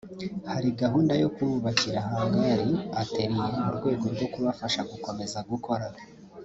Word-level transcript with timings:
hari 0.51 0.69
gahunda 0.81 1.13
yo 1.21 1.29
kububakira 1.35 1.99
Hangari 2.09 2.69
(Atelier) 3.01 3.55
mu 3.65 3.71
rwego 3.77 4.05
rwo 4.13 4.27
kubafasha 4.33 4.79
gukomeza 4.91 5.37
gukora 5.51 5.85